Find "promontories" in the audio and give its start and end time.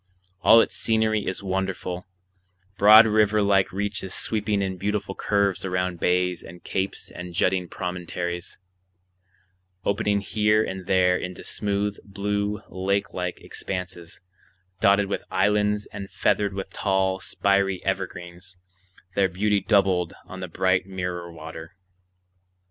7.67-8.57